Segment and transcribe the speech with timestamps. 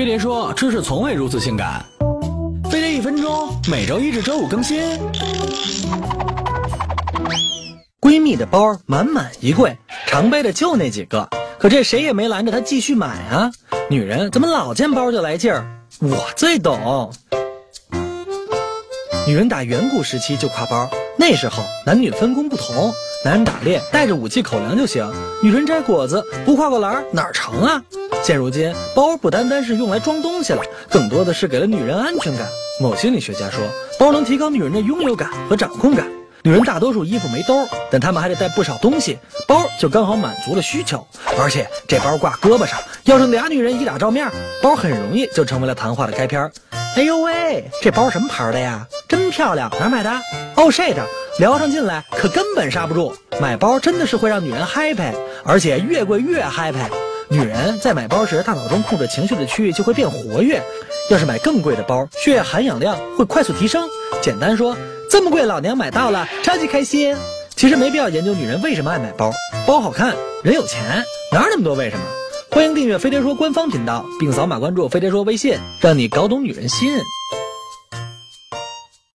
[0.00, 1.84] 飞碟说：“知识从未如此性感。”
[2.72, 4.98] 飞碟一分钟，每周一至周五更新。
[8.00, 9.76] 闺蜜的包满满一柜，
[10.06, 11.28] 常背的就那几个，
[11.58, 13.50] 可这谁也没拦着她继续买啊。
[13.90, 15.66] 女人怎么老见包就来劲儿？
[16.00, 17.12] 我最懂。
[19.26, 20.88] 女人打远古时期就挎包，
[21.18, 22.90] 那时候男女分工不同，
[23.22, 25.12] 男人打猎带着武器口粮就行，
[25.42, 27.84] 女人摘果子不挎个篮哪成啊？
[28.22, 32.46] 现如今，包不单单是用来装东西了，更多的是给了女人安全感。
[32.80, 33.62] 某心理学家说，
[33.98, 36.06] 包能提高女人的拥有感和掌控感。
[36.42, 41.04] 女人大多数衣服没兜，但她们还得带不少东西，包就刚好满足了需求。
[41.38, 44.28] 而且这包挂胳膊上，要是俩女人一打照面，
[44.62, 46.50] 包很容易就成为了谈话的开篇。
[46.96, 48.86] 哎呦喂，这包什么牌的呀？
[49.08, 50.10] 真漂亮，哪买的？
[50.56, 50.96] 哦，shit，
[51.38, 53.14] 聊上劲来可根本刹不住。
[53.40, 55.12] 买包真的是会让女人 happy，
[55.44, 57.09] 而且越贵越 happy。
[57.32, 60.60] 女人在买包时，大脑中控制情绪的区域就会变活跃。
[61.10, 63.88] 要是买更贵的包，血液含氧量会快速提升。
[64.20, 64.76] 简单说，
[65.08, 67.14] 这么贵，老娘买到了，超级开心。
[67.54, 69.30] 其实没必要研究女人为什么爱买包，
[69.64, 72.02] 包好看，人有钱，哪有那么多为什么？
[72.50, 76.98] 欢迎订阅飞碟说官方频道，并扫码关注飞碟说微信，让你搞懂女人心。